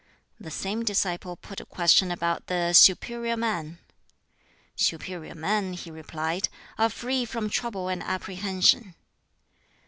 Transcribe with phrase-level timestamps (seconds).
[0.39, 3.77] The same disciple put a question about the "superior man."
[4.75, 8.95] "Superior men," he replied, "are free from trouble and apprehension."